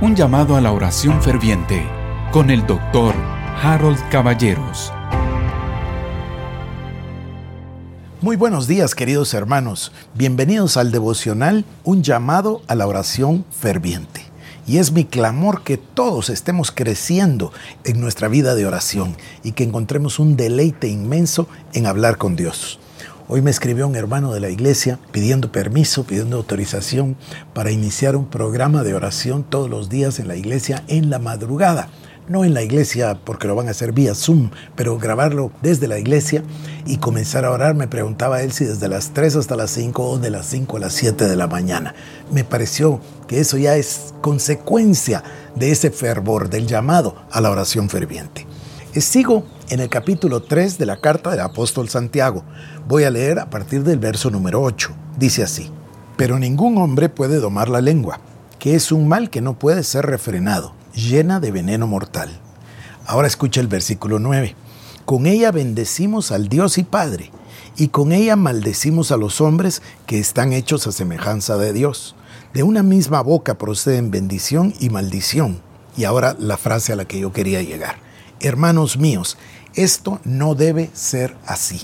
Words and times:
Un 0.00 0.14
llamado 0.14 0.54
a 0.54 0.60
la 0.60 0.70
oración 0.70 1.20
ferviente 1.20 1.84
con 2.30 2.50
el 2.50 2.64
doctor 2.68 3.16
Harold 3.60 3.98
Caballeros. 4.10 4.92
Muy 8.20 8.36
buenos 8.36 8.68
días 8.68 8.94
queridos 8.94 9.34
hermanos, 9.34 9.90
bienvenidos 10.14 10.76
al 10.76 10.92
devocional 10.92 11.64
Un 11.82 12.04
llamado 12.04 12.62
a 12.68 12.76
la 12.76 12.86
oración 12.86 13.44
ferviente. 13.50 14.22
Y 14.68 14.78
es 14.78 14.92
mi 14.92 15.04
clamor 15.04 15.64
que 15.64 15.78
todos 15.78 16.30
estemos 16.30 16.70
creciendo 16.70 17.52
en 17.82 18.00
nuestra 18.00 18.28
vida 18.28 18.54
de 18.54 18.66
oración 18.66 19.16
y 19.42 19.50
que 19.50 19.64
encontremos 19.64 20.20
un 20.20 20.36
deleite 20.36 20.86
inmenso 20.86 21.48
en 21.72 21.86
hablar 21.86 22.18
con 22.18 22.36
Dios. 22.36 22.78
Hoy 23.30 23.42
me 23.42 23.50
escribió 23.50 23.86
un 23.86 23.94
hermano 23.94 24.32
de 24.32 24.40
la 24.40 24.48
iglesia 24.48 24.98
pidiendo 25.12 25.52
permiso, 25.52 26.04
pidiendo 26.04 26.38
autorización 26.38 27.18
para 27.52 27.70
iniciar 27.70 28.16
un 28.16 28.24
programa 28.24 28.82
de 28.84 28.94
oración 28.94 29.44
todos 29.44 29.68
los 29.68 29.90
días 29.90 30.18
en 30.18 30.28
la 30.28 30.36
iglesia 30.36 30.82
en 30.88 31.10
la 31.10 31.18
madrugada. 31.18 31.90
No 32.26 32.46
en 32.46 32.54
la 32.54 32.62
iglesia 32.62 33.20
porque 33.22 33.46
lo 33.46 33.54
van 33.54 33.68
a 33.68 33.72
hacer 33.72 33.92
vía 33.92 34.14
Zoom, 34.14 34.48
pero 34.76 34.96
grabarlo 34.96 35.52
desde 35.60 35.88
la 35.88 35.98
iglesia 35.98 36.42
y 36.86 36.96
comenzar 36.96 37.44
a 37.44 37.50
orar. 37.50 37.74
Me 37.74 37.86
preguntaba 37.86 38.40
él 38.40 38.52
si 38.52 38.64
desde 38.64 38.88
las 38.88 39.12
3 39.12 39.36
hasta 39.36 39.56
las 39.56 39.72
5 39.72 40.02
o 40.02 40.18
de 40.18 40.30
las 40.30 40.46
5 40.46 40.78
a 40.78 40.80
las 40.80 40.94
7 40.94 41.28
de 41.28 41.36
la 41.36 41.48
mañana. 41.48 41.94
Me 42.32 42.44
pareció 42.44 42.98
que 43.26 43.40
eso 43.40 43.58
ya 43.58 43.76
es 43.76 44.14
consecuencia 44.22 45.22
de 45.54 45.70
ese 45.70 45.90
fervor, 45.90 46.48
del 46.48 46.66
llamado 46.66 47.14
a 47.30 47.42
la 47.42 47.50
oración 47.50 47.90
ferviente. 47.90 48.47
Sigo 48.94 49.44
en 49.68 49.78
el 49.78 49.88
capítulo 49.88 50.42
3 50.42 50.76
de 50.78 50.86
la 50.86 50.96
carta 50.96 51.30
del 51.30 51.40
apóstol 51.40 51.88
Santiago. 51.88 52.42
Voy 52.88 53.04
a 53.04 53.10
leer 53.10 53.38
a 53.38 53.48
partir 53.48 53.84
del 53.84 53.98
verso 53.98 54.28
número 54.28 54.60
8. 54.60 54.90
Dice 55.16 55.44
así, 55.44 55.70
pero 56.16 56.38
ningún 56.38 56.78
hombre 56.78 57.08
puede 57.08 57.38
domar 57.38 57.68
la 57.68 57.80
lengua, 57.80 58.18
que 58.58 58.74
es 58.74 58.90
un 58.90 59.06
mal 59.06 59.30
que 59.30 59.40
no 59.40 59.56
puede 59.56 59.84
ser 59.84 60.06
refrenado, 60.06 60.74
llena 60.94 61.38
de 61.38 61.52
veneno 61.52 61.86
mortal. 61.86 62.28
Ahora 63.06 63.28
escucha 63.28 63.60
el 63.60 63.68
versículo 63.68 64.18
9. 64.18 64.56
Con 65.04 65.26
ella 65.26 65.52
bendecimos 65.52 66.32
al 66.32 66.48
Dios 66.48 66.76
y 66.76 66.82
Padre, 66.82 67.30
y 67.76 67.88
con 67.88 68.10
ella 68.10 68.34
maldecimos 68.34 69.12
a 69.12 69.16
los 69.16 69.40
hombres 69.40 69.80
que 70.06 70.18
están 70.18 70.52
hechos 70.52 70.88
a 70.88 70.92
semejanza 70.92 71.56
de 71.56 71.72
Dios. 71.72 72.16
De 72.52 72.64
una 72.64 72.82
misma 72.82 73.20
boca 73.20 73.58
proceden 73.58 74.10
bendición 74.10 74.74
y 74.80 74.90
maldición. 74.90 75.60
Y 75.96 76.04
ahora 76.04 76.34
la 76.38 76.56
frase 76.56 76.92
a 76.92 76.96
la 76.96 77.04
que 77.04 77.20
yo 77.20 77.32
quería 77.32 77.62
llegar. 77.62 78.07
Hermanos 78.40 78.98
míos, 78.98 79.36
esto 79.74 80.20
no 80.24 80.54
debe 80.54 80.90
ser 80.92 81.36
así. 81.44 81.82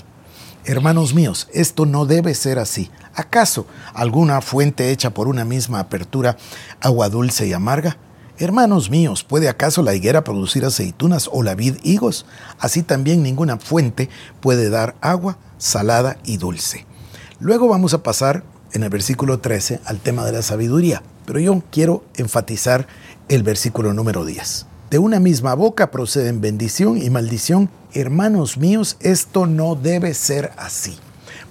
Hermanos 0.63 1.13
míos, 1.13 1.49
esto 1.53 1.85
no 1.85 2.05
debe 2.05 2.33
ser 2.33 2.59
así. 2.59 2.89
¿Acaso 3.13 3.67
alguna 3.93 4.39
fuente 4.41 4.89
hecha 4.91 5.09
por 5.09 5.27
una 5.27 5.43
misma 5.43 5.79
apertura, 5.79 6.37
agua 6.79 7.09
dulce 7.09 7.45
y 7.45 7.53
amarga? 7.53 7.97
Hermanos 8.37 8.89
míos, 8.89 9.23
¿puede 9.23 9.49
acaso 9.49 9.83
la 9.83 9.95
higuera 9.95 10.23
producir 10.23 10.63
aceitunas 10.65 11.29
o 11.31 11.43
la 11.43 11.55
vid 11.55 11.75
higos? 11.83 12.25
Así 12.57 12.83
también 12.83 13.21
ninguna 13.21 13.57
fuente 13.57 14.09
puede 14.39 14.69
dar 14.69 14.95
agua 15.01 15.37
salada 15.57 16.17
y 16.23 16.37
dulce. 16.37 16.85
Luego 17.39 17.67
vamos 17.67 17.93
a 17.93 18.01
pasar 18.01 18.43
en 18.71 18.83
el 18.83 18.89
versículo 18.89 19.39
13 19.39 19.81
al 19.85 19.99
tema 19.99 20.25
de 20.25 20.31
la 20.31 20.41
sabiduría, 20.41 21.03
pero 21.25 21.39
yo 21.39 21.61
quiero 21.69 22.05
enfatizar 22.15 22.87
el 23.27 23.43
versículo 23.43 23.93
número 23.93 24.23
10. 24.23 24.67
De 24.89 24.99
una 24.99 25.19
misma 25.19 25.55
boca 25.55 25.89
proceden 25.89 26.41
bendición 26.41 27.01
y 27.01 27.09
maldición. 27.09 27.69
Hermanos 27.93 28.57
míos, 28.57 28.97
esto 28.99 29.47
no 29.47 29.73
debe 29.73 30.13
ser 30.13 30.51
así. 30.57 30.95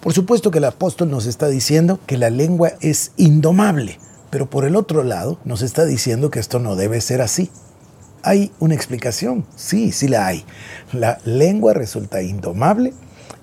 Por 0.01 0.13
supuesto 0.13 0.53
que 0.53 0.59
el 0.59 0.65
apóstol 0.65 1.11
nos 1.11 1.27
está 1.27 1.49
diciendo 1.49 1.99
que 2.07 2.17
la 2.17 2.31
lengua 2.31 2.75
es 2.81 3.11
indomable, 3.17 3.99
pero 4.31 4.49
por 4.49 4.65
el 4.65 4.77
otro 4.77 5.03
lado 5.03 5.41
nos 5.45 5.63
está 5.63 5.85
diciendo 5.85 6.31
que 6.31 6.39
esto 6.39 6.61
no 6.61 6.77
debe 6.77 7.01
ser 7.01 7.23
así. 7.23 7.51
¿Hay 8.23 8.53
una 8.61 8.77
explicación? 8.77 9.45
Sí, 9.57 9.91
sí 9.91 10.07
la 10.07 10.29
hay. 10.29 10.45
La 10.93 11.19
lengua 11.25 11.75
resulta 11.75 12.23
indomable, 12.23 12.95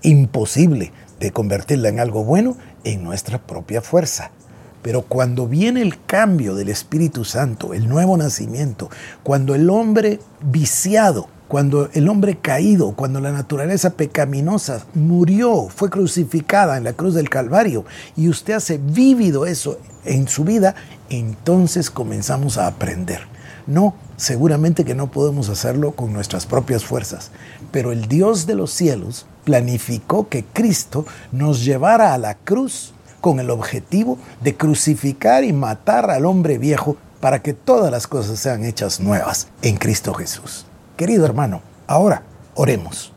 imposible 0.03 0.93
de 1.19 1.31
convertirla 1.31 1.89
en 1.89 1.99
algo 1.99 2.23
bueno 2.23 2.55
en 2.85 3.03
nuestra 3.03 3.45
propia 3.45 3.81
fuerza. 3.81 4.31
Pero 4.81 5.03
cuando 5.03 5.47
viene 5.47 5.81
el 5.81 6.03
cambio 6.05 6.55
del 6.55 6.69
Espíritu 6.69 7.23
Santo, 7.23 7.73
el 7.73 7.87
nuevo 7.87 8.17
nacimiento, 8.17 8.89
cuando 9.23 9.53
el 9.55 9.69
hombre 9.69 10.19
viciado, 10.41 11.27
cuando 11.47 11.89
el 11.93 12.07
hombre 12.07 12.37
caído, 12.37 12.93
cuando 12.93 13.19
la 13.19 13.31
naturaleza 13.31 13.91
pecaminosa 13.91 14.85
murió, 14.93 15.67
fue 15.67 15.89
crucificada 15.89 16.77
en 16.77 16.85
la 16.85 16.93
cruz 16.93 17.13
del 17.13 17.29
Calvario 17.29 17.85
y 18.15 18.29
usted 18.29 18.53
hace 18.53 18.77
vívido 18.77 19.45
eso 19.45 19.77
en 20.05 20.27
su 20.27 20.45
vida, 20.45 20.75
entonces 21.09 21.91
comenzamos 21.91 22.57
a 22.57 22.67
aprender. 22.67 23.19
No, 23.67 23.95
seguramente 24.15 24.85
que 24.85 24.95
no 24.95 25.11
podemos 25.11 25.49
hacerlo 25.49 25.91
con 25.91 26.13
nuestras 26.13 26.45
propias 26.45 26.85
fuerzas, 26.85 27.31
pero 27.71 27.91
el 27.91 28.07
Dios 28.07 28.47
de 28.47 28.55
los 28.55 28.71
cielos 28.71 29.25
planificó 29.43 30.29
que 30.29 30.45
Cristo 30.45 31.05
nos 31.31 31.63
llevara 31.65 32.13
a 32.13 32.17
la 32.17 32.35
cruz 32.35 32.93
con 33.21 33.39
el 33.39 33.49
objetivo 33.49 34.17
de 34.41 34.57
crucificar 34.57 35.43
y 35.43 35.53
matar 35.53 36.09
al 36.09 36.25
hombre 36.25 36.57
viejo 36.57 36.97
para 37.21 37.41
que 37.41 37.53
todas 37.53 37.91
las 37.91 38.07
cosas 38.07 38.39
sean 38.39 38.65
hechas 38.65 38.99
nuevas 38.99 39.47
en 39.61 39.77
Cristo 39.77 40.13
Jesús. 40.13 40.65
Querido 40.97 41.25
hermano, 41.25 41.61
ahora 41.87 42.23
oremos. 42.55 43.13